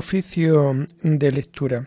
Oficio 0.00 0.86
de 1.02 1.30
lectura. 1.30 1.86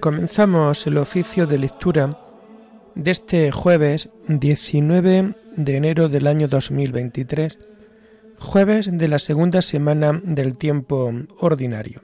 Comenzamos 0.00 0.86
el 0.86 0.98
oficio 0.98 1.46
de 1.46 1.58
lectura 1.58 2.18
de 2.94 3.10
este 3.10 3.50
jueves 3.52 4.10
19 4.28 5.45
de 5.56 5.76
enero 5.76 6.08
del 6.08 6.26
año 6.26 6.48
2023, 6.48 7.58
jueves 8.38 8.90
de 8.92 9.08
la 9.08 9.18
segunda 9.18 9.62
semana 9.62 10.20
del 10.22 10.56
tiempo 10.56 11.12
ordinario. 11.40 12.02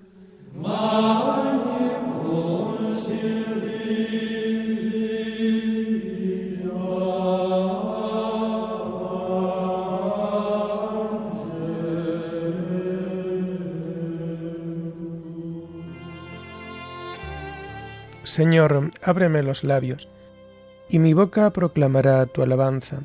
Señor, 18.24 18.90
ábreme 19.02 19.42
los 19.42 19.62
labios, 19.62 20.08
y 20.88 20.98
mi 20.98 21.12
boca 21.12 21.50
proclamará 21.50 22.24
tu 22.24 22.40
alabanza. 22.40 23.02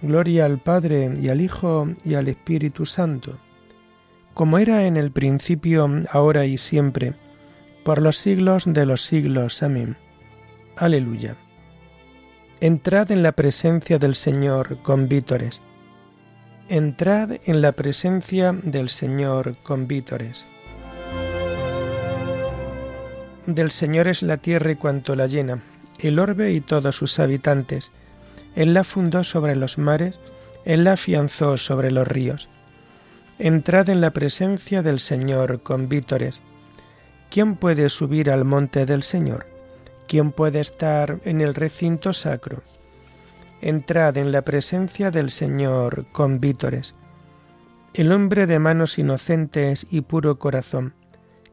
Gloria 0.00 0.44
al 0.44 0.58
Padre 0.58 1.12
y 1.20 1.28
al 1.28 1.40
Hijo 1.40 1.88
y 2.04 2.14
al 2.14 2.28
Espíritu 2.28 2.86
Santo, 2.86 3.38
como 4.32 4.58
era 4.58 4.86
en 4.86 4.96
el 4.96 5.10
principio, 5.10 5.90
ahora 6.12 6.46
y 6.46 6.58
siempre, 6.58 7.14
por 7.84 8.00
los 8.00 8.16
siglos 8.16 8.64
de 8.66 8.86
los 8.86 9.02
siglos. 9.02 9.62
Amén. 9.62 9.96
Aleluya. 10.76 11.36
Entrad 12.60 13.10
en 13.10 13.24
la 13.24 13.32
presencia 13.32 13.98
del 13.98 14.14
Señor 14.14 14.80
con 14.82 15.08
vítores. 15.08 15.60
Entrad 16.68 17.32
en 17.46 17.60
la 17.60 17.72
presencia 17.72 18.52
del 18.52 18.90
Señor 18.90 19.56
con 19.64 19.88
vítores. 19.88 20.46
Del 23.46 23.72
Señor 23.72 24.06
es 24.06 24.22
la 24.22 24.36
tierra 24.36 24.70
y 24.70 24.76
cuanto 24.76 25.16
la 25.16 25.26
llena, 25.26 25.62
el 25.98 26.18
orbe 26.18 26.52
y 26.52 26.60
todos 26.60 26.94
sus 26.94 27.18
habitantes 27.18 27.90
él 28.54 28.74
la 28.74 28.84
fundó 28.84 29.24
sobre 29.24 29.56
los 29.56 29.78
mares, 29.78 30.20
Él 30.64 30.84
la 30.84 30.92
afianzó 30.92 31.56
sobre 31.56 31.90
los 31.90 32.06
ríos. 32.06 32.48
Entrad 33.38 33.88
en 33.88 34.00
la 34.00 34.10
presencia 34.10 34.82
del 34.82 34.98
Señor 34.98 35.62
con 35.62 35.88
vítores. 35.88 36.42
¿Quién 37.30 37.56
puede 37.56 37.88
subir 37.88 38.30
al 38.30 38.44
monte 38.44 38.84
del 38.84 39.02
Señor? 39.02 39.46
¿Quién 40.08 40.32
puede 40.32 40.60
estar 40.60 41.20
en 41.24 41.40
el 41.40 41.54
recinto 41.54 42.12
sacro? 42.12 42.62
Entrad 43.60 44.16
en 44.16 44.32
la 44.32 44.42
presencia 44.42 45.10
del 45.10 45.30
Señor 45.30 46.06
con 46.10 46.40
vítores. 46.40 46.94
El 47.94 48.12
hombre 48.12 48.46
de 48.46 48.58
manos 48.58 48.98
inocentes 48.98 49.86
y 49.88 50.00
puro 50.00 50.38
corazón, 50.38 50.94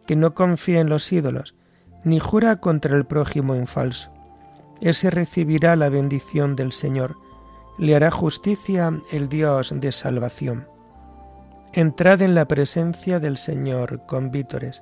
que 0.08 0.16
no 0.16 0.34
confía 0.34 0.80
en 0.80 0.90
los 0.90 1.12
ídolos, 1.12 1.56
ni 2.04 2.20
jura 2.20 2.56
contra 2.56 2.96
el 2.96 3.06
prójimo 3.06 3.56
en 3.56 3.68
falso 3.68 4.15
ese 4.82 5.10
recibirá 5.10 5.76
la 5.76 5.90
bendición 5.90 6.56
del 6.56 6.72
Señor, 6.72 7.18
le 7.78 7.96
hará 7.96 8.12
justicia 8.12 9.02
el 9.12 9.30
Dios 9.30 9.74
de 9.76 9.92
salvación. 9.92 10.68
Entrad 11.74 12.22
en 12.22 12.36
la 12.36 12.48
presencia 12.48 13.20
del 13.20 13.38
Señor 13.38 14.06
con 14.06 14.32
vítores. 14.32 14.82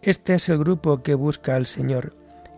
Este 0.00 0.34
es 0.34 0.48
el 0.48 0.58
grupo 0.58 1.02
que 1.02 1.14
busca 1.14 1.56
al 1.56 1.66
Señor, 1.66 2.14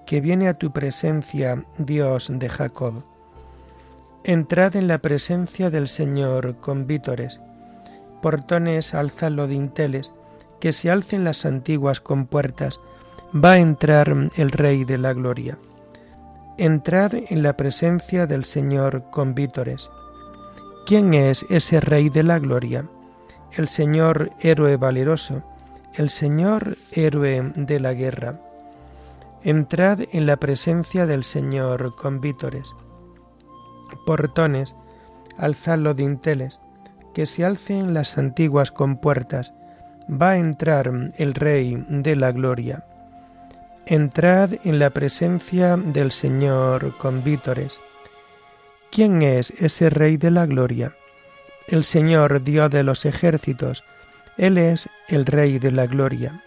que 0.06 0.20
viene 0.20 0.48
a 0.48 0.54
tu 0.54 0.72
presencia, 0.72 1.64
Dios 1.78 2.30
de 2.32 2.48
Jacob. 2.48 3.04
Entrad 4.24 4.76
en 4.76 4.88
la 4.88 4.98
presencia 4.98 5.70
del 5.70 5.88
Señor 5.88 6.56
con 6.60 6.86
vítores. 6.86 7.40
Portones 8.20 8.94
alzad 8.94 9.30
los 9.30 9.48
dinteles, 9.48 10.12
que 10.60 10.72
se 10.72 10.90
alcen 10.90 11.24
las 11.24 11.44
antiguas 11.44 12.00
compuertas, 12.00 12.80
va 13.34 13.52
a 13.52 13.58
entrar 13.58 14.30
el 14.36 14.50
Rey 14.50 14.84
de 14.84 14.98
la 14.98 15.12
Gloria. 15.12 15.58
Entrad 16.56 17.14
en 17.14 17.42
la 17.42 17.56
presencia 17.56 18.28
del 18.28 18.44
Señor 18.44 19.10
con 19.10 19.34
vítores. 19.34 19.90
¿Quién 20.86 21.12
es 21.12 21.44
ese 21.50 21.80
Rey 21.80 22.10
de 22.10 22.22
la 22.22 22.38
Gloria? 22.38 22.88
El 23.56 23.66
Señor 23.66 24.30
héroe 24.40 24.76
valeroso, 24.76 25.42
el 25.94 26.10
Señor 26.10 26.76
héroe 26.92 27.52
de 27.56 27.80
la 27.80 27.92
guerra. 27.92 28.40
Entrad 29.42 30.02
en 30.12 30.26
la 30.26 30.36
presencia 30.36 31.06
del 31.06 31.24
Señor 31.24 31.96
con 31.96 32.20
vítores. 32.20 32.76
Portones, 34.06 34.76
alzad 35.36 35.78
los 35.78 35.96
dinteles, 35.96 36.60
que 37.14 37.26
se 37.26 37.44
alcen 37.44 37.94
las 37.94 38.16
antiguas 38.16 38.70
compuertas, 38.70 39.52
va 40.08 40.30
a 40.30 40.36
entrar 40.36 40.88
el 41.16 41.34
Rey 41.34 41.84
de 41.88 42.14
la 42.14 42.30
Gloria. 42.30 42.84
Entrad 43.86 44.54
en 44.64 44.78
la 44.78 44.88
presencia 44.88 45.76
del 45.76 46.10
Señor 46.10 46.96
con 46.96 47.22
vítores. 47.22 47.80
¿Quién 48.90 49.20
es 49.20 49.50
ese 49.50 49.90
Rey 49.90 50.16
de 50.16 50.30
la 50.30 50.46
Gloria? 50.46 50.96
El 51.66 51.84
Señor 51.84 52.42
Dios 52.42 52.70
de 52.70 52.82
los 52.82 53.04
ejércitos, 53.04 53.84
Él 54.38 54.56
es 54.56 54.88
el 55.08 55.26
Rey 55.26 55.58
de 55.58 55.70
la 55.70 55.86
Gloria. 55.86 56.40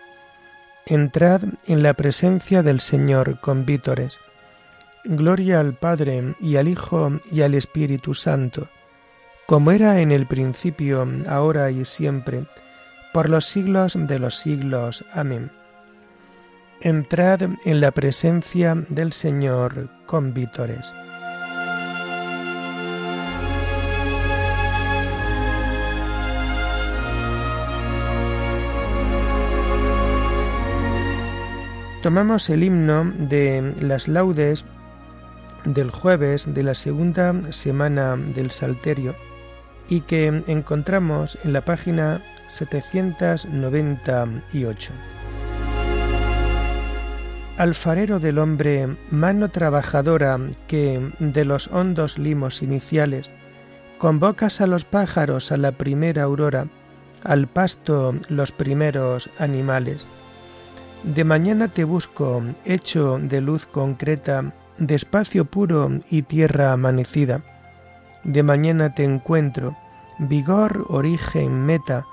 Entrad 0.88 1.44
en 1.68 1.84
la 1.84 1.94
presencia 1.94 2.64
del 2.64 2.80
Señor 2.80 3.40
con 3.40 3.68
vítores. 3.68 4.20
Gloria 5.04 5.60
al 5.60 5.76
Padre 5.76 6.34
y 6.40 6.56
al 6.56 6.68
Hijo 6.68 7.20
y 7.32 7.44
al 7.44 7.54
Espíritu 7.54 8.16
Santo, 8.16 8.68
como 9.46 9.70
era 9.70 10.02
en 10.02 10.12
el 10.12 10.26
principio, 10.26 11.08
ahora 11.28 11.70
y 11.70 11.86
siempre, 11.86 12.46
por 13.14 13.30
los 13.30 13.46
siglos 13.46 13.94
de 13.96 14.18
los 14.18 14.36
siglos. 14.36 15.06
Amén. 15.14 15.52
Entrad 16.82 17.42
en 17.66 17.82
la 17.82 17.90
presencia 17.90 18.76
del 18.90 19.12
Señor 19.12 19.90
con 20.06 20.32
vítores. 20.32 20.94
Tomamos 32.04 32.48
el 32.52 32.64
himno 32.64 33.12
de 33.18 33.74
las 33.82 34.08
laudes 34.08 34.64
del 35.66 35.90
jueves 35.90 36.54
de 36.54 36.62
la 36.62 36.76
segunda 36.76 37.34
semana 37.52 38.16
del 38.16 38.52
Salterio 38.52 39.16
y 39.90 40.02
que 40.02 40.44
encontramos 40.46 41.40
en 41.44 41.54
la 41.54 41.62
página 41.62 42.22
798 42.50 45.17
alfarero 47.58 48.20
del 48.20 48.38
hombre, 48.38 48.88
mano 49.10 49.50
trabajadora 49.50 50.40
que, 50.68 51.12
de 51.20 51.44
los 51.44 51.68
hondos 51.68 52.20
limos 52.20 52.62
iniciales, 52.62 53.32
convocas 53.98 54.62
a 54.62 54.68
los 54.68 54.86
pájaros 54.86 55.52
a 55.52 55.58
la 55.58 55.72
primera 55.72 56.24
aurora, 56.24 56.68
al 57.24 57.48
pasto 57.48 58.14
los 58.30 58.52
primeros 58.52 59.30
animales. 59.40 60.08
De 61.04 61.24
mañana 61.24 61.68
te 61.68 61.84
busco, 61.84 62.44
hecho 62.64 63.20
de 63.20 63.42
luz 63.42 63.66
concreta, 63.66 64.54
de 64.78 64.96
espacio 64.96 65.46
puro 65.46 65.90
y 66.10 66.22
tierra 66.22 66.72
amanecida. 66.72 67.42
De 68.24 68.44
mañana 68.44 68.94
te 68.94 69.04
encuentro, 69.04 69.76
vigor, 70.20 70.86
origen, 70.90 71.66
meta, 71.66 72.06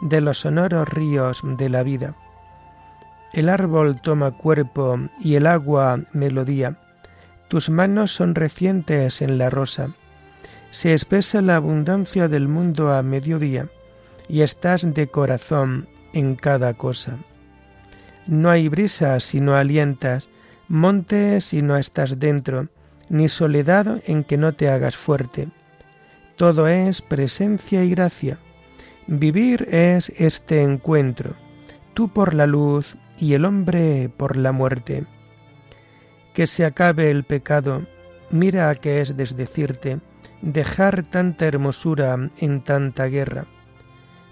de 0.00 0.20
los 0.20 0.38
sonoros 0.40 0.88
ríos 0.88 1.42
de 1.42 1.68
la 1.68 1.82
vida. 1.82 2.14
El 3.32 3.48
árbol 3.48 4.00
toma 4.00 4.32
cuerpo 4.32 4.98
y 5.18 5.36
el 5.36 5.46
agua 5.46 6.00
melodía. 6.12 6.76
Tus 7.48 7.70
manos 7.70 8.12
son 8.12 8.34
recientes 8.34 9.22
en 9.22 9.38
la 9.38 9.48
rosa. 9.48 9.94
Se 10.70 10.92
espesa 10.92 11.40
la 11.40 11.56
abundancia 11.56 12.28
del 12.28 12.48
mundo 12.48 12.92
a 12.92 13.02
mediodía 13.02 13.68
y 14.28 14.42
estás 14.42 14.94
de 14.94 15.06
corazón 15.06 15.88
en 16.12 16.34
cada 16.36 16.74
cosa. 16.74 17.16
No 18.26 18.50
hay 18.50 18.68
brisa 18.68 19.18
si 19.20 19.40
no 19.40 19.56
alientas, 19.56 20.28
monte 20.68 21.40
si 21.40 21.62
no 21.62 21.76
estás 21.76 22.18
dentro, 22.18 22.68
ni 23.08 23.28
soledad 23.28 24.02
en 24.06 24.24
que 24.24 24.36
no 24.36 24.52
te 24.52 24.68
hagas 24.68 24.96
fuerte. 24.96 25.48
Todo 26.36 26.68
es 26.68 27.02
presencia 27.02 27.84
y 27.84 27.90
gracia. 27.90 28.38
Vivir 29.06 29.68
es 29.70 30.10
este 30.16 30.62
encuentro, 30.62 31.34
tú 31.94 32.08
por 32.08 32.34
la 32.34 32.46
luz 32.46 32.96
y 33.18 33.34
el 33.34 33.44
hombre 33.44 34.10
por 34.16 34.36
la 34.36 34.52
muerte. 34.52 35.04
Que 36.34 36.46
se 36.46 36.64
acabe 36.64 37.10
el 37.10 37.24
pecado, 37.24 37.86
mira 38.30 38.70
a 38.70 38.74
qué 38.74 39.00
es 39.00 39.16
desdecirte, 39.16 40.00
dejar 40.40 41.02
tanta 41.04 41.46
hermosura 41.46 42.30
en 42.38 42.62
tanta 42.64 43.06
guerra. 43.06 43.46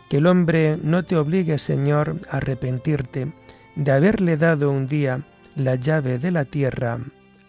Que 0.09 0.17
el 0.17 0.27
hombre 0.27 0.79
no 0.83 1.05
te 1.05 1.17
obligue, 1.17 1.59
Señor, 1.59 2.21
a 2.31 2.39
arrepentirte 2.39 3.33
de 3.77 3.93
haberle 3.93 4.37
dado 4.37 4.71
un 4.71 4.87
día 4.87 5.23
la 5.55 5.77
llave 5.77 6.19
de 6.19 6.31
la 6.31 6.45
tierra. 6.45 6.99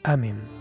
Amén. 0.04 0.61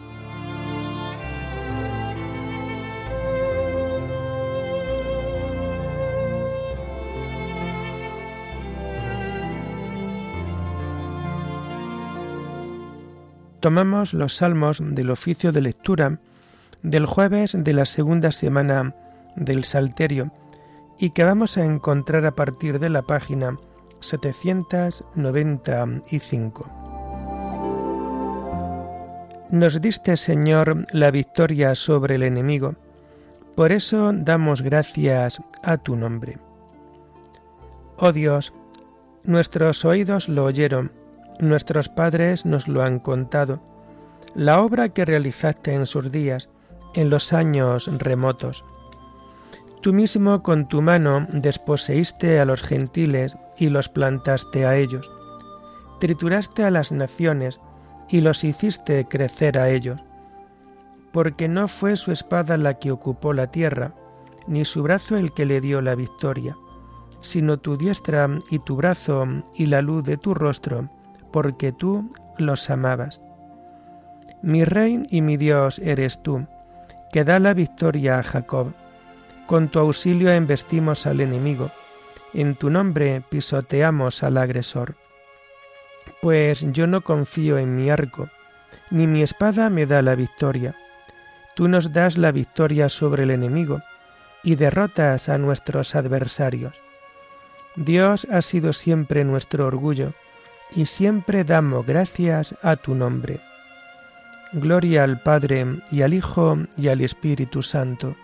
Tomamos 13.61 14.15
los 14.15 14.37
salmos 14.37 14.83
del 14.83 15.11
oficio 15.11 15.53
de 15.53 15.61
lectura 15.61 16.19
del 16.83 17.07
jueves 17.07 17.57
de 17.59 17.73
la 17.73 17.85
segunda 17.85 18.33
semana 18.33 18.95
del 19.37 19.65
Salterio 19.65 20.33
y 20.99 21.11
que 21.11 21.23
vamos 21.25 21.57
a 21.57 21.65
encontrar 21.65 22.27
a 22.27 22.35
partir 22.35 22.79
de 22.79 22.89
la 22.89 23.03
página 23.03 23.59
795. 24.01 26.69
Nos 29.51 29.81
diste, 29.81 30.17
Señor, 30.17 30.87
la 30.93 31.11
victoria 31.11 31.75
sobre 31.75 32.15
el 32.15 32.23
enemigo, 32.23 32.77
por 33.57 33.73
eso 33.73 34.13
damos 34.15 34.63
gracias 34.63 35.43
a 35.63 35.77
tu 35.77 35.97
nombre. 35.97 36.39
Oh 37.99 38.13
Dios, 38.13 38.53
nuestros 39.25 39.85
oídos 39.85 40.29
lo 40.29 40.45
oyeron, 40.45 40.93
Nuestros 41.41 41.89
padres 41.89 42.45
nos 42.45 42.69
lo 42.69 42.83
han 42.83 42.99
contado, 42.99 43.61
la 44.35 44.61
obra 44.61 44.91
que 44.91 45.07
realizaste 45.07 45.73
en 45.73 45.87
sus 45.87 46.13
días, 46.13 46.51
en 46.95 47.09
los 47.09 47.33
años 47.33 47.89
remotos. 47.99 48.63
Tú 49.81 49.95
mismo 49.95 50.43
con 50.43 50.69
tu 50.69 50.83
mano 50.83 51.27
desposeíste 51.33 52.41
a 52.41 52.45
los 52.45 52.63
gentiles 52.63 53.39
y 53.57 53.71
los 53.71 53.89
plantaste 53.89 54.67
a 54.67 54.77
ellos. 54.77 55.11
Trituraste 55.99 56.63
a 56.65 56.71
las 56.71 56.93
naciones 56.93 57.59
y 58.11 58.21
los 58.21 58.45
hiciste 58.45 59.07
crecer 59.07 59.59
a 59.59 59.71
ellos. 59.71 59.99
Porque 61.11 61.49
no 61.49 61.69
fue 61.69 61.97
su 61.97 62.13
espada 62.13 62.59
la 62.59 62.75
que 62.75 62.91
ocupó 62.91 63.33
la 63.33 63.51
tierra, 63.51 63.95
ni 64.47 64.67
su 64.67 64.83
brazo 64.83 65.17
el 65.17 65.33
que 65.33 65.47
le 65.47 65.63
dio 65.63 65.81
la 65.81 65.95
victoria, 65.95 66.55
sino 67.23 67.59
tu 67.59 67.79
diestra 67.79 68.29
y 68.51 68.59
tu 68.59 68.77
brazo 68.77 69.27
y 69.55 69.67
la 69.67 69.81
luz 69.81 70.05
de 70.05 70.19
tu 70.19 70.35
rostro 70.35 70.91
porque 71.33 71.73
tú 71.73 72.11
los 72.39 72.71
amabas. 72.71 73.21
Mi 74.43 74.65
rey 74.65 75.05
y 75.11 75.23
mi 75.23 75.37
Dios 75.37 75.79
eres 75.81 76.23
tú, 76.23 76.47
que 77.13 77.25
da 77.25 77.39
la 77.39 77.55
victoria 77.55 78.19
a 78.19 78.23
Jacob. 78.23 78.73
Con 79.47 79.69
tu 79.69 79.79
auxilio 79.79 80.31
embestimos 80.31 81.07
al 81.07 81.21
enemigo, 81.21 81.71
en 82.33 82.55
tu 82.55 82.71
nombre 82.71 83.23
pisoteamos 83.29 84.23
al 84.23 84.37
agresor. 84.37 84.95
Pues 86.23 86.65
yo 86.73 86.87
no 86.87 87.03
confío 87.03 87.59
en 87.59 87.77
mi 87.77 87.91
arco, 87.91 88.29
ni 88.91 89.07
mi 89.07 89.23
espada 89.23 89.71
me 89.71 89.87
da 89.87 90.03
la 90.03 90.15
victoria. 90.15 90.75
Tú 91.55 91.69
nos 91.69 91.93
das 91.93 92.17
la 92.17 92.31
victoria 92.33 92.89
sobre 92.89 93.25
el 93.25 93.31
enemigo, 93.31 93.83
y 94.43 94.57
derrotas 94.57 95.29
a 95.29 95.39
nuestros 95.39 95.95
adversarios. 95.95 96.75
Dios 97.77 98.27
ha 98.31 98.43
sido 98.43 98.73
siempre 98.73 99.25
nuestro 99.25 99.67
orgullo, 99.67 100.15
y 100.75 100.87
siempre 100.87 101.45
damos 101.45 101.87
gracias 101.87 102.55
a 102.63 102.77
tu 102.77 102.95
nombre. 102.95 103.41
Gloria 104.53 105.05
al 105.05 105.21
Padre 105.21 105.67
y 105.91 106.03
al 106.03 106.15
Hijo 106.15 106.59
y 106.77 106.89
al 106.89 107.01
Espíritu 107.01 107.63
Santo, 107.63 108.17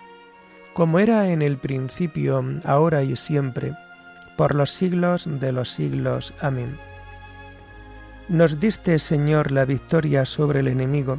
como 0.73 0.99
era 0.99 1.29
en 1.29 1.43
el 1.43 1.57
principio, 1.57 2.45
ahora 2.65 3.03
y 3.03 3.17
siempre, 3.17 3.73
por 4.37 4.55
los 4.55 4.71
siglos 4.71 5.29
de 5.29 5.53
los 5.53 5.71
siglos. 5.71 6.35
Amén. 6.41 6.77
Nos 8.29 8.59
diste, 8.59 8.99
Señor, 8.99 9.53
la 9.53 9.65
victoria 9.65 10.25
sobre 10.25 10.61
el 10.61 10.69
enemigo, 10.69 11.19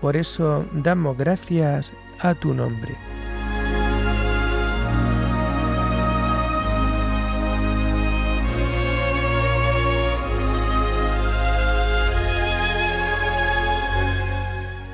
por 0.00 0.16
eso 0.16 0.66
damos 0.72 1.16
gracias 1.18 1.92
a 2.20 2.34
tu 2.34 2.54
nombre. 2.54 3.11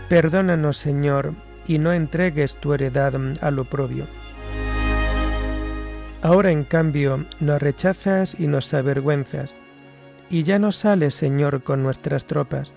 Perdónanos, 0.08 0.78
Señor, 0.78 1.34
y 1.66 1.78
no 1.78 1.92
entregues 1.92 2.56
tu 2.56 2.72
heredad 2.72 3.12
al 3.42 3.58
oprobio. 3.58 4.06
Ahora, 6.22 6.50
en 6.50 6.64
cambio, 6.64 7.26
nos 7.40 7.60
rechazas 7.60 8.40
y 8.40 8.46
nos 8.46 8.72
avergüenzas, 8.72 9.54
y 10.30 10.44
ya 10.44 10.58
no 10.58 10.72
sales, 10.72 11.14
Señor, 11.14 11.62
con 11.62 11.82
nuestras 11.82 12.24
tropas. 12.24 12.72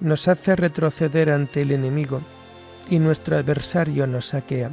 Nos 0.00 0.28
hace 0.28 0.54
retroceder 0.54 1.30
ante 1.30 1.62
el 1.62 1.72
enemigo, 1.72 2.20
y 2.90 2.98
nuestro 2.98 3.38
adversario 3.38 4.06
nos 4.06 4.26
saquea. 4.26 4.70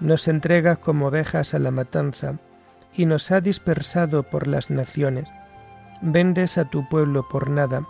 Nos 0.00 0.26
entregas 0.26 0.78
como 0.78 1.08
ovejas 1.08 1.52
a 1.52 1.58
la 1.58 1.70
matanza, 1.70 2.38
y 2.94 3.04
nos 3.04 3.30
ha 3.30 3.42
dispersado 3.42 4.22
por 4.22 4.46
las 4.46 4.70
naciones. 4.70 5.28
Vendes 6.00 6.56
a 6.56 6.64
tu 6.64 6.88
pueblo 6.88 7.28
por 7.28 7.50
nada, 7.50 7.86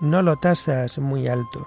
no 0.00 0.22
lo 0.22 0.36
tasas 0.36 1.00
muy 1.00 1.26
alto 1.26 1.66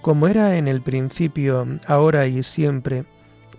como 0.00 0.28
era 0.28 0.56
en 0.56 0.68
el 0.68 0.80
principio, 0.80 1.66
ahora 1.86 2.26
y 2.26 2.42
siempre, 2.42 3.04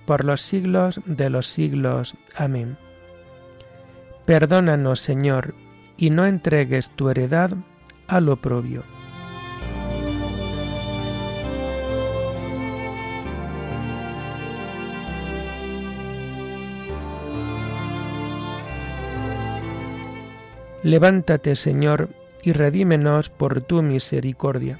por 0.05 0.23
los 0.23 0.41
siglos 0.41 1.01
de 1.05 1.29
los 1.29 1.47
siglos. 1.47 2.15
Amén. 2.35 2.77
Perdónanos, 4.25 4.99
Señor, 4.99 5.53
y 5.97 6.09
no 6.09 6.25
entregues 6.25 6.89
tu 6.91 7.09
heredad 7.09 7.51
al 8.07 8.29
oprobio. 8.29 8.83
Levántate, 20.81 21.57
Señor, 21.57 22.09
y 22.41 22.53
redímenos 22.53 23.29
por 23.29 23.59
tu 23.61 23.81
misericordia 23.81 24.79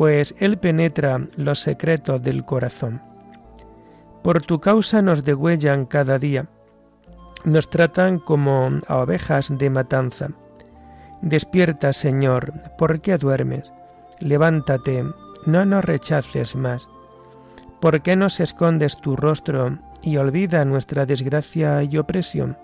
pues 0.00 0.34
Él 0.38 0.56
penetra 0.56 1.20
los 1.36 1.60
secretos 1.60 2.22
del 2.22 2.46
corazón. 2.46 3.02
Por 4.22 4.40
tu 4.40 4.58
causa 4.58 5.02
nos 5.02 5.24
degüellan 5.24 5.84
cada 5.84 6.18
día, 6.18 6.46
nos 7.44 7.68
tratan 7.68 8.18
como 8.18 8.80
a 8.88 8.96
ovejas 8.96 9.52
de 9.58 9.68
matanza. 9.68 10.30
Despierta, 11.20 11.92
Señor, 11.92 12.50
¿por 12.78 13.02
qué 13.02 13.18
duermes? 13.18 13.74
Levántate, 14.20 15.04
no 15.44 15.66
nos 15.66 15.84
rechaces 15.84 16.56
más. 16.56 16.88
¿Por 17.78 18.00
qué 18.00 18.16
nos 18.16 18.40
escondes 18.40 18.98
tu 19.02 19.16
rostro 19.16 19.80
y 20.00 20.16
olvida 20.16 20.64
nuestra 20.64 21.04
desgracia 21.04 21.82
y 21.82 21.98
opresión? 21.98 22.56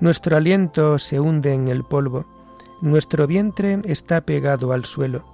Nuestro 0.00 0.38
aliento 0.38 0.98
se 0.98 1.20
hunde 1.20 1.52
en 1.52 1.68
el 1.68 1.84
polvo, 1.84 2.24
nuestro 2.80 3.26
vientre 3.26 3.82
está 3.84 4.22
pegado 4.22 4.72
al 4.72 4.86
suelo 4.86 5.33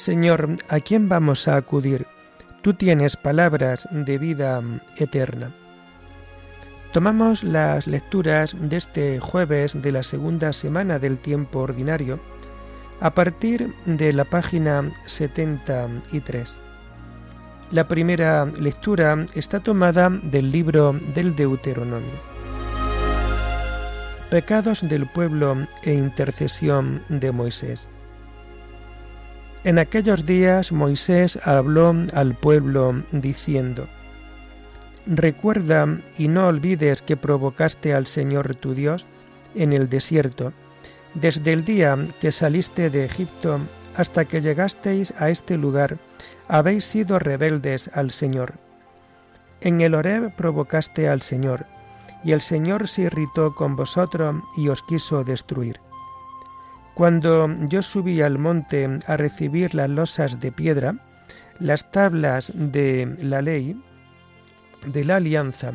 Señor, 0.00 0.56
¿a 0.70 0.80
quién 0.80 1.10
vamos 1.10 1.46
a 1.46 1.56
acudir? 1.56 2.06
Tú 2.62 2.72
tienes 2.72 3.18
palabras 3.18 3.86
de 3.90 4.16
vida 4.16 4.62
eterna. 4.96 5.54
Tomamos 6.94 7.44
las 7.44 7.86
lecturas 7.86 8.56
de 8.58 8.78
este 8.78 9.20
jueves 9.20 9.82
de 9.82 9.92
la 9.92 10.02
segunda 10.02 10.54
semana 10.54 10.98
del 10.98 11.18
tiempo 11.18 11.58
ordinario 11.58 12.18
a 13.02 13.12
partir 13.12 13.74
de 13.84 14.14
la 14.14 14.24
página 14.24 14.90
73. 15.04 16.58
La 17.70 17.86
primera 17.86 18.46
lectura 18.46 19.26
está 19.34 19.60
tomada 19.60 20.08
del 20.08 20.50
libro 20.50 20.98
del 21.14 21.36
Deuteronomio. 21.36 22.18
Pecados 24.30 24.80
del 24.80 25.06
pueblo 25.06 25.66
e 25.82 25.92
intercesión 25.92 27.02
de 27.10 27.32
Moisés. 27.32 27.86
En 29.62 29.78
aquellos 29.78 30.24
días 30.24 30.72
Moisés 30.72 31.38
habló 31.46 31.94
al 32.14 32.34
pueblo 32.34 33.02
diciendo, 33.12 33.88
Recuerda 35.06 36.00
y 36.16 36.28
no 36.28 36.48
olvides 36.48 37.02
que 37.02 37.16
provocaste 37.16 37.92
al 37.92 38.06
Señor 38.06 38.54
tu 38.54 38.74
Dios 38.74 39.06
en 39.54 39.72
el 39.72 39.88
desierto, 39.90 40.52
desde 41.14 41.52
el 41.52 41.64
día 41.64 41.98
que 42.20 42.32
saliste 42.32 42.88
de 42.88 43.04
Egipto 43.04 43.58
hasta 43.96 44.24
que 44.24 44.40
llegasteis 44.40 45.12
a 45.18 45.28
este 45.28 45.58
lugar, 45.58 45.98
habéis 46.48 46.84
sido 46.84 47.18
rebeldes 47.18 47.90
al 47.92 48.12
Señor. 48.12 48.54
En 49.60 49.82
el 49.82 49.94
Horeb 49.94 50.34
provocaste 50.36 51.08
al 51.08 51.20
Señor, 51.20 51.66
y 52.24 52.32
el 52.32 52.40
Señor 52.40 52.88
se 52.88 53.02
irritó 53.02 53.54
con 53.54 53.76
vosotros 53.76 54.36
y 54.56 54.68
os 54.68 54.82
quiso 54.82 55.22
destruir. 55.24 55.80
Cuando 57.00 57.48
yo 57.66 57.80
subí 57.80 58.20
al 58.20 58.36
monte 58.36 58.98
a 59.06 59.16
recibir 59.16 59.74
las 59.74 59.88
losas 59.88 60.38
de 60.38 60.52
piedra, 60.52 60.96
las 61.58 61.90
tablas 61.90 62.52
de 62.54 63.16
la 63.22 63.40
ley, 63.40 63.74
de 64.84 65.04
la 65.06 65.16
alianza, 65.16 65.72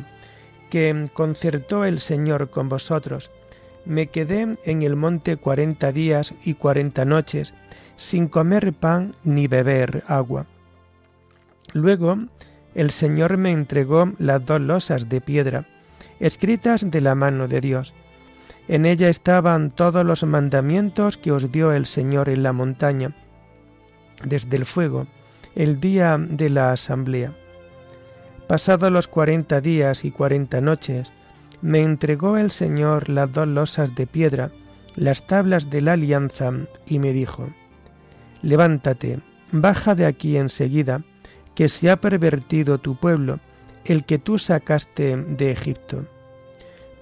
que 0.70 1.08
concertó 1.12 1.84
el 1.84 1.98
Señor 1.98 2.50
con 2.50 2.68
vosotros, 2.68 3.32
me 3.84 4.06
quedé 4.06 4.56
en 4.66 4.82
el 4.82 4.94
monte 4.94 5.36
cuarenta 5.36 5.90
días 5.90 6.32
y 6.44 6.54
cuarenta 6.54 7.04
noches, 7.04 7.54
sin 7.96 8.28
comer 8.28 8.72
pan 8.72 9.16
ni 9.24 9.48
beber 9.48 10.04
agua. 10.06 10.46
Luego 11.72 12.18
el 12.76 12.92
Señor 12.92 13.36
me 13.36 13.50
entregó 13.50 14.12
las 14.20 14.46
dos 14.46 14.60
losas 14.60 15.08
de 15.08 15.20
piedra, 15.20 15.66
escritas 16.20 16.88
de 16.88 17.00
la 17.00 17.16
mano 17.16 17.48
de 17.48 17.60
Dios, 17.60 17.94
en 18.68 18.84
ella 18.84 19.08
estaban 19.08 19.70
todos 19.70 20.04
los 20.04 20.24
mandamientos 20.24 21.16
que 21.16 21.32
os 21.32 21.50
dio 21.52 21.72
el 21.72 21.86
Señor 21.86 22.28
en 22.28 22.42
la 22.42 22.52
montaña, 22.52 23.14
desde 24.24 24.56
el 24.56 24.66
fuego, 24.66 25.06
el 25.54 25.78
día 25.78 26.18
de 26.18 26.50
la 26.50 26.72
asamblea. 26.72 27.32
Pasados 28.48 28.90
los 28.90 29.08
cuarenta 29.08 29.60
días 29.60 30.04
y 30.04 30.10
cuarenta 30.10 30.60
noches, 30.60 31.12
me 31.62 31.82
entregó 31.82 32.36
el 32.36 32.50
Señor 32.50 33.08
las 33.08 33.32
dos 33.32 33.48
losas 33.48 33.94
de 33.94 34.06
piedra, 34.06 34.50
las 34.94 35.26
tablas 35.26 35.70
de 35.70 35.80
la 35.80 35.92
alianza, 35.92 36.52
y 36.86 36.98
me 36.98 37.12
dijo, 37.12 37.48
Levántate, 38.42 39.20
baja 39.52 39.94
de 39.94 40.06
aquí 40.06 40.36
enseguida, 40.36 41.02
que 41.54 41.68
se 41.68 41.90
ha 41.90 42.00
pervertido 42.00 42.78
tu 42.78 42.96
pueblo, 42.96 43.40
el 43.84 44.04
que 44.04 44.18
tú 44.18 44.38
sacaste 44.38 45.16
de 45.16 45.52
Egipto 45.52 46.06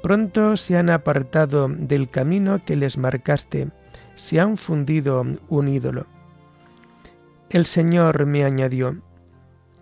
Pronto 0.04 0.58
se 0.58 0.76
han 0.76 0.90
apartado 0.90 1.66
del 1.66 2.10
camino 2.10 2.62
que 2.62 2.76
les 2.76 2.98
marcaste, 2.98 3.70
se 4.14 4.38
han 4.38 4.58
fundido 4.58 5.24
un 5.48 5.66
ídolo. 5.66 6.04
El 7.48 7.64
Señor 7.64 8.26
me 8.26 8.44
añadió, 8.44 9.00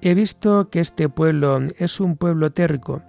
He 0.01 0.15
visto 0.15 0.71
que 0.71 0.79
este 0.79 1.09
pueblo 1.09 1.59
es 1.77 1.99
un 1.99 2.17
pueblo 2.17 2.53
terco, 2.53 3.03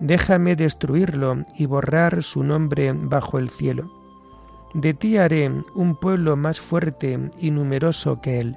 déjame 0.00 0.56
destruirlo 0.56 1.42
y 1.58 1.66
borrar 1.66 2.22
su 2.22 2.42
nombre 2.42 2.94
bajo 2.94 3.38
el 3.38 3.50
cielo. 3.50 3.92
De 4.72 4.94
ti 4.94 5.18
haré 5.18 5.52
un 5.74 5.94
pueblo 5.94 6.38
más 6.38 6.58
fuerte 6.58 7.20
y 7.38 7.50
numeroso 7.50 8.22
que 8.22 8.40
él. 8.40 8.56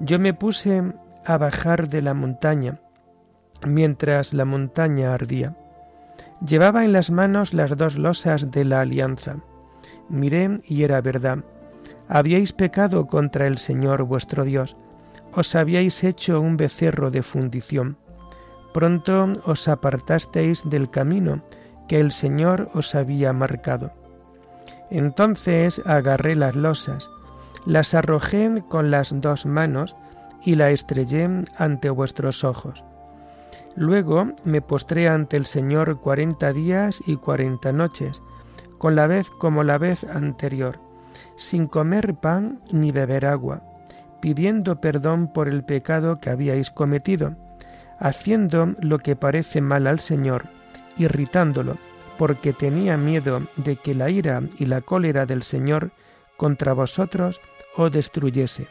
Yo 0.00 0.18
me 0.18 0.34
puse 0.34 0.82
a 1.24 1.38
bajar 1.38 1.88
de 1.88 2.02
la 2.02 2.12
montaña, 2.12 2.78
mientras 3.66 4.34
la 4.34 4.44
montaña 4.44 5.14
ardía. 5.14 5.56
Llevaba 6.46 6.84
en 6.84 6.92
las 6.92 7.10
manos 7.10 7.54
las 7.54 7.76
dos 7.76 7.96
losas 7.96 8.50
de 8.50 8.64
la 8.64 8.80
alianza. 8.80 9.36
Miré 10.08 10.56
y 10.64 10.82
era 10.82 11.00
verdad. 11.00 11.38
Habíais 12.08 12.52
pecado 12.52 13.06
contra 13.06 13.46
el 13.46 13.58
Señor 13.58 14.02
vuestro 14.02 14.44
Dios. 14.44 14.76
Os 15.32 15.54
habíais 15.54 16.02
hecho 16.02 16.40
un 16.40 16.56
becerro 16.56 17.10
de 17.10 17.22
fundición. 17.22 17.96
Pronto 18.74 19.32
os 19.44 19.68
apartasteis 19.68 20.68
del 20.68 20.90
camino 20.90 21.42
que 21.88 22.00
el 22.00 22.10
Señor 22.10 22.70
os 22.74 22.94
había 22.94 23.32
marcado. 23.32 23.92
Entonces 24.90 25.80
agarré 25.86 26.34
las 26.34 26.56
losas, 26.56 27.08
las 27.66 27.94
arrojé 27.94 28.62
con 28.68 28.90
las 28.90 29.20
dos 29.20 29.46
manos 29.46 29.94
y 30.44 30.56
la 30.56 30.70
estrellé 30.70 31.28
ante 31.56 31.88
vuestros 31.88 32.44
ojos. 32.44 32.84
Luego 33.76 34.32
me 34.44 34.60
postré 34.60 35.08
ante 35.08 35.36
el 35.36 35.46
Señor 35.46 36.00
cuarenta 36.00 36.52
días 36.52 37.02
y 37.06 37.16
cuarenta 37.16 37.72
noches, 37.72 38.22
con 38.78 38.94
la 38.96 39.06
vez 39.06 39.30
como 39.30 39.62
la 39.64 39.78
vez 39.78 40.04
anterior, 40.04 40.78
sin 41.36 41.66
comer 41.66 42.14
pan 42.14 42.60
ni 42.70 42.92
beber 42.92 43.24
agua, 43.26 43.62
pidiendo 44.20 44.80
perdón 44.80 45.32
por 45.32 45.48
el 45.48 45.64
pecado 45.64 46.20
que 46.20 46.30
habíais 46.30 46.70
cometido, 46.70 47.34
haciendo 47.98 48.74
lo 48.80 48.98
que 48.98 49.16
parece 49.16 49.60
mal 49.60 49.86
al 49.86 50.00
Señor, 50.00 50.44
irritándolo, 50.98 51.76
porque 52.18 52.52
tenía 52.52 52.96
miedo 52.96 53.40
de 53.56 53.76
que 53.76 53.94
la 53.94 54.10
ira 54.10 54.42
y 54.58 54.66
la 54.66 54.82
cólera 54.82 55.24
del 55.24 55.42
Señor 55.42 55.92
contra 56.36 56.72
vosotros 56.72 57.40
os 57.76 57.90
destruyese. 57.90 58.66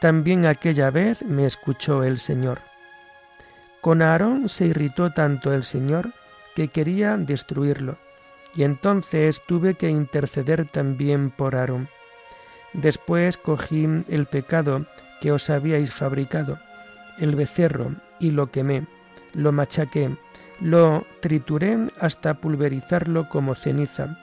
También 0.00 0.46
aquella 0.46 0.90
vez 0.90 1.22
me 1.22 1.44
escuchó 1.44 2.02
el 2.02 2.18
Señor. 2.18 2.69
Con 3.80 4.02
Aarón 4.02 4.48
se 4.48 4.66
irritó 4.66 5.10
tanto 5.10 5.54
el 5.54 5.64
Señor 5.64 6.12
que 6.54 6.68
quería 6.68 7.16
destruirlo, 7.16 7.96
y 8.54 8.64
entonces 8.64 9.42
tuve 9.46 9.74
que 9.74 9.88
interceder 9.88 10.68
también 10.68 11.30
por 11.30 11.56
Aarón. 11.56 11.88
Después 12.72 13.36
cogí 13.36 13.86
el 14.08 14.26
pecado 14.26 14.86
que 15.20 15.32
os 15.32 15.48
habíais 15.50 15.92
fabricado, 15.92 16.58
el 17.18 17.36
becerro, 17.36 17.94
y 18.18 18.30
lo 18.30 18.50
quemé, 18.50 18.86
lo 19.32 19.52
machaqué, 19.52 20.16
lo 20.60 21.06
trituré 21.20 21.78
hasta 21.98 22.34
pulverizarlo 22.34 23.28
como 23.28 23.54
ceniza, 23.54 24.18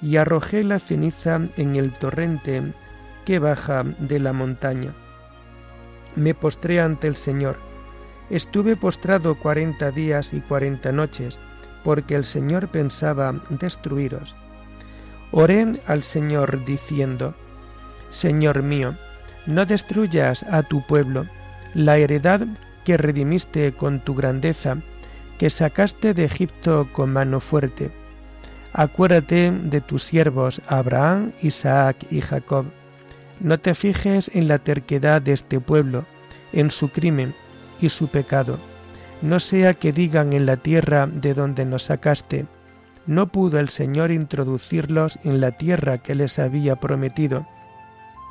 y 0.00 0.16
arrojé 0.16 0.64
la 0.64 0.78
ceniza 0.78 1.40
en 1.56 1.76
el 1.76 1.92
torrente 1.92 2.72
que 3.26 3.38
baja 3.38 3.84
de 3.98 4.18
la 4.18 4.32
montaña. 4.32 4.92
Me 6.16 6.34
postré 6.34 6.80
ante 6.80 7.06
el 7.06 7.16
Señor, 7.16 7.58
Estuve 8.30 8.76
postrado 8.76 9.34
cuarenta 9.34 9.90
días 9.90 10.32
y 10.32 10.40
cuarenta 10.40 10.92
noches, 10.92 11.38
porque 11.82 12.14
el 12.14 12.24
Señor 12.24 12.68
pensaba 12.68 13.34
destruiros. 13.50 14.34
Oré 15.30 15.72
al 15.86 16.02
Señor 16.02 16.64
diciendo, 16.64 17.34
Señor 18.08 18.62
mío, 18.62 18.96
no 19.46 19.66
destruyas 19.66 20.42
a 20.44 20.62
tu 20.62 20.86
pueblo, 20.86 21.26
la 21.74 21.98
heredad 21.98 22.46
que 22.84 22.96
redimiste 22.96 23.72
con 23.72 24.00
tu 24.00 24.14
grandeza, 24.14 24.78
que 25.38 25.50
sacaste 25.50 26.14
de 26.14 26.24
Egipto 26.24 26.88
con 26.92 27.12
mano 27.12 27.40
fuerte. 27.40 27.90
Acuérdate 28.72 29.50
de 29.50 29.80
tus 29.80 30.04
siervos 30.04 30.62
Abraham, 30.66 31.32
Isaac 31.42 31.96
y 32.10 32.20
Jacob. 32.20 32.66
No 33.40 33.58
te 33.58 33.74
fijes 33.74 34.30
en 34.32 34.48
la 34.48 34.58
terquedad 34.58 35.20
de 35.20 35.32
este 35.32 35.60
pueblo, 35.60 36.04
en 36.52 36.70
su 36.70 36.90
crimen, 36.90 37.34
y 37.84 37.88
su 37.90 38.08
pecado. 38.08 38.58
no 39.22 39.40
sea 39.40 39.74
que 39.74 39.92
digan 39.92 40.32
en 40.32 40.44
la 40.44 40.56
tierra 40.56 41.06
de 41.06 41.34
donde 41.34 41.64
nos 41.64 41.84
sacaste, 41.84 42.46
no 43.06 43.28
pudo 43.28 43.58
el 43.58 43.68
Señor 43.68 44.10
introducirlos 44.10 45.18
en 45.24 45.40
la 45.40 45.52
tierra 45.52 45.98
que 45.98 46.14
les 46.14 46.38
había 46.38 46.76
prometido, 46.76 47.46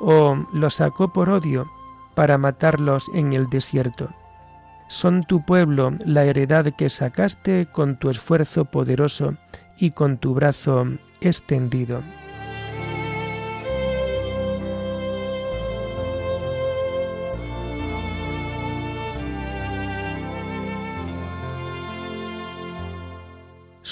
o 0.00 0.36
los 0.52 0.74
sacó 0.74 1.12
por 1.12 1.30
odio 1.30 1.66
para 2.14 2.38
matarlos 2.38 3.06
en 3.14 3.32
el 3.32 3.48
desierto. 3.48 4.10
Son 4.88 5.24
tu 5.24 5.44
pueblo 5.44 5.92
la 6.04 6.24
heredad 6.24 6.66
que 6.76 6.88
sacaste 6.88 7.66
con 7.66 7.96
tu 7.96 8.10
esfuerzo 8.10 8.64
poderoso 8.64 9.34
y 9.78 9.90
con 9.90 10.18
tu 10.18 10.34
brazo 10.34 10.86
extendido. 11.20 12.02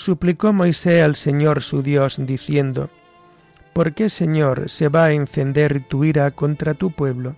Suplicó 0.05 0.53
Moisés 0.53 1.01
al 1.01 1.15
Señor 1.15 1.63
su 1.63 1.81
Dios, 1.81 2.17
diciendo, 2.19 2.91
¿Por 3.73 3.95
qué, 3.95 4.09
Señor, 4.09 4.69
se 4.69 4.89
va 4.89 5.05
a 5.05 5.13
encender 5.13 5.87
tu 5.87 6.03
ira 6.03 6.33
contra 6.33 6.75
tu 6.75 6.91
pueblo? 6.91 7.37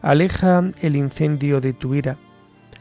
Aleja 0.00 0.62
el 0.80 0.94
incendio 0.94 1.60
de 1.60 1.72
tu 1.72 1.96
ira. 1.96 2.18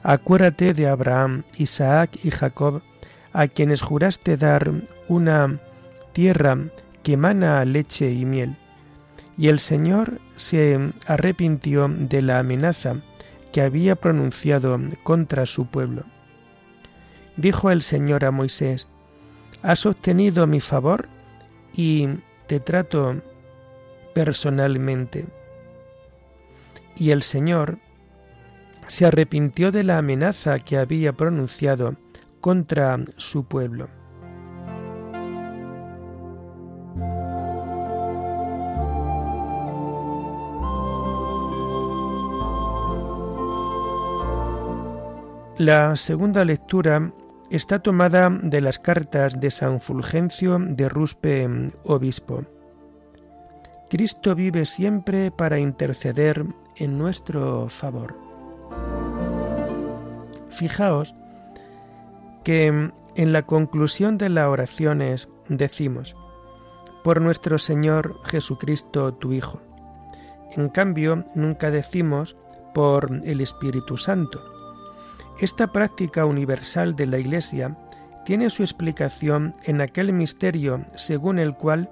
Acuérdate 0.04 0.76
de 0.76 0.88
Abraham, 0.88 1.46
Isaac 1.58 2.12
y 2.24 2.30
Jacob, 2.30 2.84
a 3.34 3.48
quienes 3.48 3.82
juraste 3.82 4.38
dar 4.38 4.72
una 5.08 5.60
tierra 6.14 6.60
que 7.02 7.14
emana 7.14 7.66
leche 7.66 8.12
y 8.12 8.24
miel. 8.24 8.56
Y 9.36 9.48
el 9.48 9.60
Señor 9.60 10.22
se 10.36 10.92
arrepintió 11.08 11.88
de 11.88 12.22
la 12.22 12.38
amenaza 12.38 12.98
que 13.52 13.64
había 13.64 13.96
pronunciado 13.96 14.80
contra 15.02 15.48
su 15.48 15.66
pueblo. 15.66 16.04
Dijo 17.38 17.72
el 17.72 17.82
Señor 17.82 18.26
a 18.26 18.32
Moisés, 18.32 18.90
Has 19.64 19.86
obtenido 19.86 20.48
mi 20.48 20.60
favor 20.60 21.08
y 21.74 22.08
te 22.48 22.60
trato 22.60 23.22
personalmente. 24.14 25.26
Y 26.96 27.12
el 27.12 27.24
Señor 27.24 27.78
se 28.88 29.06
arrepintió 29.06 29.72
de 29.72 29.84
la 29.84 30.00
amenaza 30.00 30.60
que 30.60 30.78
había 30.78 31.14
pronunciado 31.14 31.96
contra 32.42 33.00
su 33.18 33.46
pueblo. 33.46 33.88
La 45.58 45.96
segunda 45.96 46.44
lectura 46.44 47.14
está 47.52 47.80
tomada 47.80 48.30
de 48.30 48.62
las 48.62 48.80
cartas 48.80 49.40
de 49.40 49.52
San 49.52 49.82
Fulgencio 49.82 50.58
de 50.60 50.88
Ruspe, 50.88 51.50
obispo. 51.84 52.46
Cristo 53.90 54.36
vive 54.36 54.64
siempre 54.64 55.32
para 55.32 55.60
interceder 55.60 56.46
en 56.78 56.98
nuestro 56.98 57.68
favor. 57.70 58.16
Fijaos 60.50 61.14
que 62.46 62.68
en 63.16 63.34
la 63.34 63.42
conclusión 63.44 64.18
de 64.18 64.30
las 64.30 64.48
oraciones 64.48 65.28
decimos, 65.50 66.16
por 67.04 67.20
nuestro 67.20 67.58
Señor 67.58 68.20
Jesucristo, 68.24 69.14
tu 69.14 69.34
Hijo. 69.34 69.62
En 70.56 70.70
cambio, 70.70 71.26
nunca 71.36 71.70
decimos 71.70 72.38
por 72.74 73.12
el 73.26 73.42
Espíritu 73.42 73.98
Santo. 73.98 74.51
Esta 75.42 75.72
práctica 75.72 76.26
universal 76.26 76.96
de 76.96 77.08
la 77.08 77.18
Iglesia 77.18 77.76
tiene 78.26 78.52
su 78.52 78.62
explicación 78.62 79.56
en 79.64 79.82
aquel 79.82 80.14
misterio 80.14 80.86
según 80.94 81.40
el 81.40 81.56
cual 81.56 81.90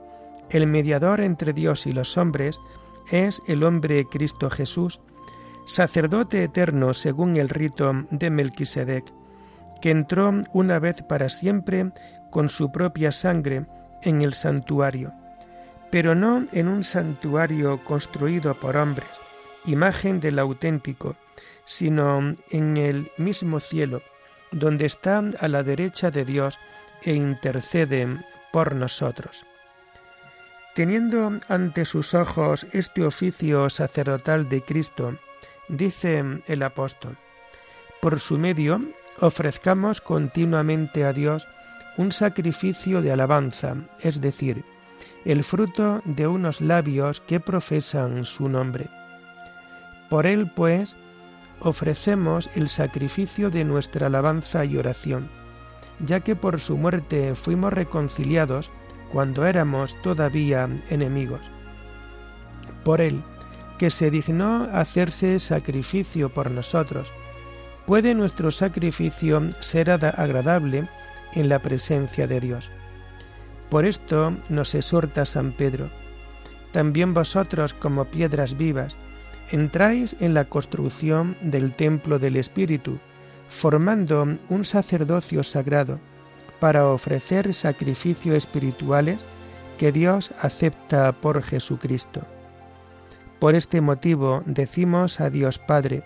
el 0.51 0.67
mediador 0.67 1.19
entre 1.19 1.51
Dios 1.51 1.87
y 1.87 1.91
los 1.91 2.15
hombres 2.15 2.61
es 3.09 3.41
el 3.47 3.63
hombre 3.63 4.05
Cristo 4.05 4.51
Jesús, 4.51 4.99
sacerdote 5.65 6.43
eterno 6.43 6.93
según 6.93 7.37
el 7.37 7.49
rito 7.49 7.91
de 8.11 8.29
Melquisedec, 8.29 9.11
que 9.81 9.89
entró 9.89 10.31
una 10.53 10.77
vez 10.77 11.01
para 11.01 11.27
siempre 11.27 11.91
con 12.29 12.49
su 12.49 12.71
propia 12.71 13.11
sangre 13.11 13.65
en 14.03 14.21
el 14.21 14.35
santuario, 14.35 15.11
pero 15.89 16.13
no 16.13 16.45
en 16.51 16.67
un 16.67 16.83
santuario 16.83 17.83
construido 17.83 18.53
por 18.53 18.77
hombres, 18.77 19.09
imagen 19.65 20.19
del 20.19 20.37
auténtico, 20.37 21.15
sino 21.69 22.35
en 22.49 22.77
el 22.77 23.11
mismo 23.17 23.59
cielo, 23.59 24.01
donde 24.51 24.87
está 24.87 25.19
a 25.39 25.47
la 25.47 25.61
derecha 25.61 26.09
de 26.09 26.25
Dios 26.25 26.57
e 27.03 27.13
intercede 27.13 28.07
por 28.51 28.73
nosotros. 28.73 29.45
Teniendo 30.73 31.37
ante 31.47 31.85
sus 31.85 32.15
ojos 32.15 32.65
este 32.71 33.03
oficio 33.03 33.69
sacerdotal 33.69 34.49
de 34.49 34.63
Cristo, 34.63 35.19
dice 35.67 36.41
el 36.47 36.63
apóstol, 36.63 37.19
por 38.01 38.19
su 38.19 38.39
medio 38.39 38.81
ofrezcamos 39.19 40.01
continuamente 40.01 41.05
a 41.05 41.13
Dios 41.13 41.47
un 41.97 42.11
sacrificio 42.11 43.03
de 43.03 43.11
alabanza, 43.11 43.75
es 43.99 44.21
decir, 44.21 44.65
el 45.23 45.43
fruto 45.43 46.01
de 46.03 46.25
unos 46.25 46.61
labios 46.61 47.21
que 47.21 47.39
profesan 47.39 48.25
su 48.25 48.49
nombre. 48.49 48.89
Por 50.09 50.25
él, 50.25 50.49
pues, 50.55 50.95
ofrecemos 51.61 52.49
el 52.55 52.69
sacrificio 52.69 53.49
de 53.49 53.65
nuestra 53.65 54.07
alabanza 54.07 54.65
y 54.65 54.77
oración, 54.77 55.29
ya 55.99 56.19
que 56.21 56.35
por 56.35 56.59
su 56.59 56.77
muerte 56.77 57.35
fuimos 57.35 57.73
reconciliados 57.73 58.71
cuando 59.11 59.45
éramos 59.45 59.99
todavía 60.01 60.69
enemigos. 60.89 61.51
Por 62.83 63.01
él, 63.01 63.21
que 63.77 63.89
se 63.89 64.11
dignó 64.11 64.69
hacerse 64.73 65.39
sacrificio 65.39 66.33
por 66.33 66.51
nosotros, 66.51 67.11
puede 67.85 68.13
nuestro 68.13 68.51
sacrificio 68.51 69.49
ser 69.61 69.89
agradable 69.89 70.87
en 71.33 71.49
la 71.49 71.59
presencia 71.59 72.27
de 72.27 72.39
Dios. 72.39 72.71
Por 73.69 73.85
esto 73.85 74.35
nos 74.49 74.75
exhorta 74.75 75.25
San 75.25 75.51
Pedro, 75.53 75.89
también 76.71 77.13
vosotros 77.13 77.73
como 77.73 78.05
piedras 78.05 78.57
vivas, 78.57 78.97
entráis 79.51 80.15
en 80.19 80.33
la 80.33 80.45
construcción 80.45 81.37
del 81.41 81.73
templo 81.73 82.19
del 82.19 82.35
Espíritu, 82.35 82.99
formando 83.49 84.27
un 84.49 84.65
sacerdocio 84.65 85.43
sagrado 85.43 85.99
para 86.59 86.87
ofrecer 86.87 87.53
sacrificios 87.53 88.35
espirituales 88.35 89.23
que 89.77 89.91
Dios 89.91 90.31
acepta 90.41 91.11
por 91.13 91.41
Jesucristo. 91.41 92.21
Por 93.39 93.55
este 93.55 93.81
motivo 93.81 94.43
decimos 94.45 95.19
a 95.19 95.29
Dios 95.29 95.57
Padre, 95.57 96.03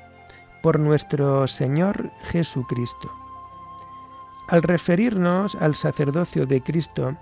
por 0.62 0.80
nuestro 0.80 1.48
Señor 1.48 2.12
Jesucristo. 2.32 3.12
Al 4.48 4.62
referirnos 4.62 5.56
al 5.56 5.76
sacerdocio 5.76 6.46
de 6.46 6.62
Cristo, 6.62 7.18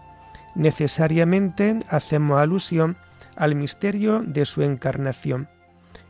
necesariamente 0.53 1.79
hacemos 1.89 2.39
alusión 2.39 2.97
al 3.37 3.55
misterio 3.55 4.21
de 4.21 4.43
su 4.45 4.61
encarnación 4.61 5.47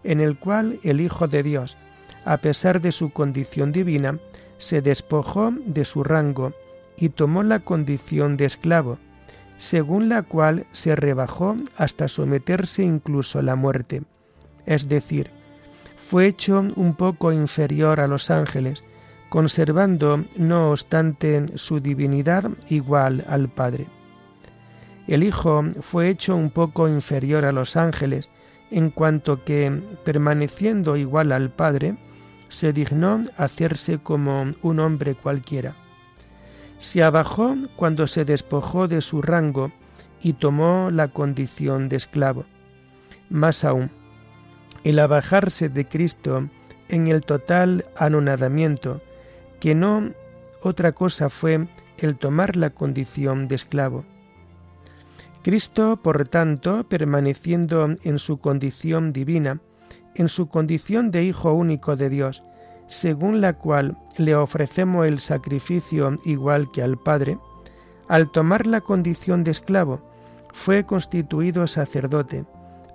en 0.03 0.19
el 0.19 0.37
cual 0.37 0.79
el 0.83 1.01
Hijo 1.01 1.27
de 1.27 1.43
Dios, 1.43 1.77
a 2.25 2.37
pesar 2.37 2.81
de 2.81 2.91
su 2.91 3.11
condición 3.11 3.71
divina, 3.71 4.19
se 4.57 4.81
despojó 4.81 5.51
de 5.65 5.85
su 5.85 6.03
rango 6.03 6.53
y 6.97 7.09
tomó 7.09 7.43
la 7.43 7.59
condición 7.59 8.37
de 8.37 8.45
esclavo, 8.45 8.99
según 9.57 10.09
la 10.09 10.23
cual 10.23 10.65
se 10.71 10.95
rebajó 10.95 11.55
hasta 11.77 12.07
someterse 12.07 12.83
incluso 12.83 13.39
a 13.39 13.41
la 13.41 13.55
muerte. 13.55 14.03
Es 14.65 14.87
decir, 14.87 15.31
fue 15.97 16.27
hecho 16.27 16.59
un 16.75 16.95
poco 16.95 17.31
inferior 17.31 17.99
a 17.99 18.07
los 18.07 18.29
ángeles, 18.29 18.83
conservando, 19.29 20.25
no 20.35 20.71
obstante, 20.71 21.45
su 21.55 21.79
divinidad 21.79 22.51
igual 22.69 23.23
al 23.29 23.49
Padre. 23.49 23.87
El 25.07 25.23
Hijo 25.23 25.63
fue 25.81 26.09
hecho 26.09 26.35
un 26.35 26.51
poco 26.51 26.87
inferior 26.87 27.45
a 27.45 27.51
los 27.51 27.75
ángeles, 27.75 28.29
en 28.71 28.89
cuanto 28.89 29.43
que, 29.43 29.69
permaneciendo 30.03 30.95
igual 30.95 31.31
al 31.34 31.49
Padre, 31.51 31.97
se 32.47 32.71
dignó 32.71 33.23
hacerse 33.38 33.99
como 33.99 34.51
un 34.62 34.79
hombre 34.79 35.15
cualquiera. 35.15 35.75
Se 36.79 37.03
abajó 37.03 37.55
cuando 37.75 38.07
se 38.07 38.25
despojó 38.25 38.88
de 38.88 39.01
su 39.01 39.21
rango 39.21 39.71
y 40.21 40.34
tomó 40.34 40.89
la 40.91 41.10
condición 41.10 41.89
de 41.89 41.97
esclavo. 41.97 42.45
Más 43.29 43.63
aún, 43.63 43.91
el 44.84 44.99
abajarse 44.99 45.69
de 45.69 45.88
Cristo 45.88 46.49
en 46.89 47.07
el 47.07 47.21
total 47.21 47.86
anonadamiento, 47.95 49.01
que 49.60 49.75
no 49.75 50.12
otra 50.62 50.91
cosa 50.91 51.29
fue 51.29 51.67
el 51.97 52.17
tomar 52.17 52.55
la 52.55 52.71
condición 52.71 53.47
de 53.47 53.55
esclavo. 53.55 54.05
Cristo, 55.43 55.97
por 55.97 56.27
tanto, 56.27 56.84
permaneciendo 56.84 57.95
en 58.04 58.19
su 58.19 58.39
condición 58.39 59.12
divina, 59.12 59.60
en 60.15 60.30
su 60.30 60.47
condición 60.47 61.10
de 61.10 61.23
Hijo 61.23 61.54
único 61.54 61.95
de 61.95 62.10
Dios, 62.10 62.43
según 62.88 63.41
la 63.41 63.54
cual 63.54 63.97
le 64.17 64.36
ofrecemos 64.36 65.08
el 65.08 65.19
sacrificio 65.19 66.15
igual 66.25 66.69
que 66.71 66.84
al 66.84 66.97
Padre, 66.97 67.39
al 68.08 68.30
tomar 68.30 68.67
la 68.67 68.82
condición 68.82 69.43
de 69.43 69.51
esclavo, 69.51 70.01
fue 70.54 70.86
constituido 70.86 71.65
sacerdote, 71.65 72.45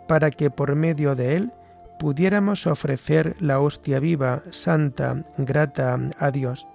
para 0.06 0.30
que 0.30 0.50
por 0.50 0.76
medio 0.76 1.14
de 1.14 1.36
él 1.36 1.52
pudiéramos 1.98 2.66
ofrecer 2.66 3.34
la 3.40 3.58
hostia 3.58 3.98
viva, 3.98 4.42
santa, 4.50 5.24
grata 5.38 5.98
a 6.18 6.30
Dios. 6.30 6.66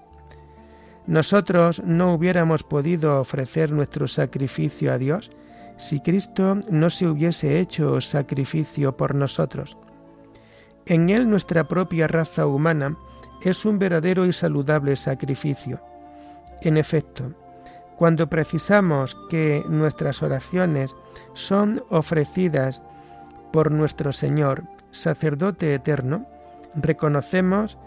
Nosotros 1.08 1.82
no 1.86 2.14
hubiéramos 2.14 2.64
podido 2.64 3.20
ofrecer 3.20 3.72
nuestro 3.72 4.08
sacrificio 4.08 4.92
a 4.92 4.98
Dios 4.98 5.32
si 5.82 6.00
Cristo 6.00 6.60
no 6.70 6.92
se 6.92 7.08
hubiese 7.08 7.60
hecho 7.60 8.00
sacrificio 8.02 8.96
por 8.96 9.16
nosotros. 9.16 9.78
En 10.86 11.10
Él 11.10 11.28
nuestra 11.28 11.68
propia 11.68 12.08
raza 12.08 12.46
humana 12.46 12.98
es 13.42 13.66
un 13.66 13.80
verdadero 13.80 14.28
y 14.28 14.32
saludable 14.32 14.96
sacrificio. 14.96 15.82
En 16.62 16.78
efecto, 16.78 17.34
cuando 17.98 18.30
precisamos 18.30 19.18
que 19.28 19.64
nuestras 19.68 20.22
oraciones 20.22 20.96
son 21.34 21.84
ofrecidas 21.90 22.84
por 23.52 23.72
nuestro 23.72 24.12
Señor, 24.12 24.64
sacerdote 24.92 25.74
eterno, 25.74 26.28
reconocemos 26.76 27.80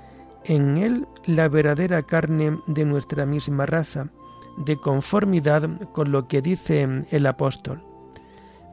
en 0.44 0.78
Él 0.78 1.06
la 1.26 1.48
verdadera 1.48 2.02
carne 2.02 2.58
de 2.66 2.84
nuestra 2.84 3.24
misma 3.24 3.66
raza, 3.66 4.08
de 4.56 4.76
conformidad 4.76 5.68
con 5.92 6.12
lo 6.12 6.28
que 6.28 6.42
dice 6.42 7.04
el 7.10 7.26
apóstol. 7.26 7.82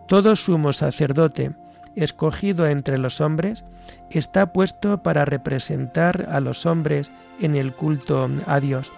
Todo 0.08 0.36
sumo 0.36 0.74
sacerdote, 0.74 1.54
escogido 1.96 2.68
entre 2.68 2.98
los 2.98 3.22
hombres, 3.22 3.64
está 4.10 4.54
puesto 4.54 5.04
para 5.04 5.26
representar 5.26 6.28
a 6.30 6.40
los 6.40 6.66
hombres 6.66 7.12
en 7.40 7.56
el 7.56 7.74
culto 7.74 8.30
a 8.48 8.60
Dios, 8.60 8.92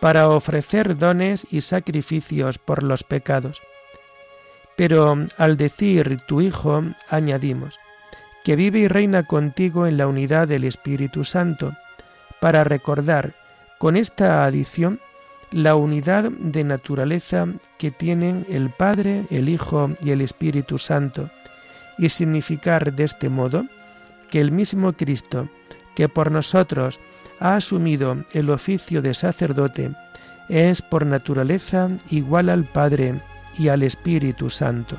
para 0.00 0.28
ofrecer 0.28 0.96
dones 0.96 1.46
y 1.50 1.60
sacrificios 1.60 2.58
por 2.58 2.82
los 2.82 3.02
pecados. 3.04 3.60
Pero 4.76 5.16
al 5.38 5.56
decir 5.56 6.20
tu 6.26 6.40
Hijo, 6.40 6.84
añadimos, 7.08 7.78
que 8.44 8.54
vive 8.54 8.78
y 8.80 8.88
reina 8.88 9.24
contigo 9.24 9.86
en 9.86 9.96
la 9.96 10.06
unidad 10.06 10.46
del 10.46 10.64
Espíritu 10.64 11.24
Santo, 11.24 11.72
para 12.40 12.62
recordar 12.62 13.34
con 13.78 13.96
esta 13.96 14.44
adición 14.44 15.00
la 15.52 15.74
unidad 15.74 16.30
de 16.30 16.64
naturaleza 16.64 17.46
que 17.78 17.90
tienen 17.90 18.46
el 18.50 18.70
Padre, 18.70 19.24
el 19.30 19.48
Hijo 19.48 19.90
y 20.00 20.10
el 20.10 20.20
Espíritu 20.20 20.78
Santo, 20.78 21.30
y 21.98 22.08
significar 22.10 22.92
de 22.92 23.04
este 23.04 23.28
modo 23.28 23.64
que 24.30 24.40
el 24.40 24.52
mismo 24.52 24.92
Cristo, 24.92 25.48
que 25.94 26.08
por 26.08 26.30
nosotros 26.30 27.00
ha 27.40 27.56
asumido 27.56 28.24
el 28.32 28.50
oficio 28.50 29.02
de 29.02 29.14
sacerdote, 29.14 29.90
es 30.48 30.82
por 30.82 31.06
naturaleza 31.06 31.88
igual 32.10 32.48
al 32.48 32.64
Padre 32.64 33.20
y 33.58 33.68
al 33.68 33.82
Espíritu 33.82 34.50
Santo. 34.50 34.96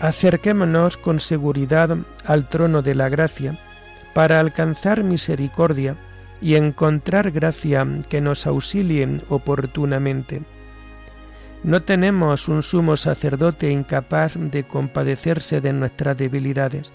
Acerquémonos 0.00 0.96
con 0.96 1.18
seguridad 1.18 1.96
al 2.24 2.48
trono 2.48 2.82
de 2.82 2.94
la 2.94 3.08
gracia 3.08 3.58
para 4.14 4.38
alcanzar 4.38 5.02
misericordia 5.02 5.96
y 6.40 6.54
encontrar 6.54 7.32
gracia 7.32 7.86
que 8.08 8.20
nos 8.20 8.46
auxilie 8.46 9.20
oportunamente. 9.28 10.42
No 11.64 11.82
tenemos 11.82 12.46
un 12.46 12.62
sumo 12.62 12.96
sacerdote 12.96 13.70
incapaz 13.70 14.34
de 14.36 14.64
compadecerse 14.64 15.60
de 15.60 15.72
nuestras 15.72 16.16
debilidades. 16.16 16.92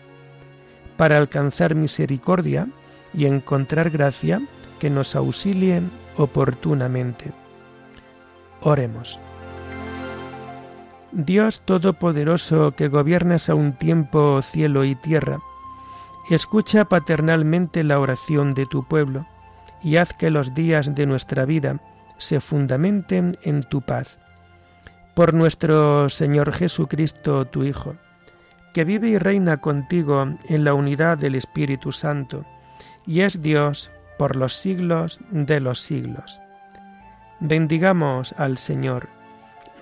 Para 0.95 1.17
alcanzar 1.17 1.75
misericordia 1.75 2.67
y 3.13 3.25
encontrar 3.25 3.89
gracia 3.89 4.41
que 4.79 4.89
nos 4.89 5.15
auxilie 5.15 5.81
oportunamente. 6.17 7.31
Oremos. 8.61 9.19
Dios 11.15 11.61
Todopoderoso 11.63 12.71
que 12.71 12.87
gobiernas 12.87 13.47
a 13.47 13.53
un 13.53 13.73
tiempo 13.73 14.41
cielo 14.41 14.83
y 14.83 14.95
tierra, 14.95 15.39
escucha 16.31 16.85
paternalmente 16.85 17.83
la 17.83 17.99
oración 17.99 18.55
de 18.55 18.65
tu 18.65 18.83
pueblo 18.87 19.27
y 19.83 19.97
haz 19.97 20.13
que 20.13 20.31
los 20.31 20.55
días 20.55 20.95
de 20.95 21.05
nuestra 21.05 21.45
vida 21.45 21.79
se 22.17 22.39
fundamenten 22.39 23.37
en 23.43 23.61
tu 23.61 23.81
paz. 23.81 24.17
Por 25.13 25.35
nuestro 25.35 26.09
Señor 26.09 26.51
Jesucristo, 26.51 27.45
tu 27.45 27.63
Hijo, 27.63 27.95
que 28.73 28.83
vive 28.83 29.09
y 29.09 29.19
reina 29.19 29.57
contigo 29.57 30.25
en 30.49 30.63
la 30.63 30.73
unidad 30.73 31.19
del 31.19 31.35
Espíritu 31.35 31.91
Santo, 31.91 32.43
y 33.05 33.21
es 33.21 33.39
Dios 33.43 33.91
por 34.17 34.35
los 34.35 34.53
siglos 34.53 35.19
de 35.29 35.59
los 35.59 35.79
siglos. 35.79 36.39
Bendigamos 37.39 38.33
al 38.39 38.57
Señor 38.57 39.09